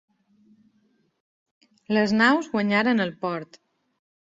[1.95, 3.67] Les naus guanyaren el port.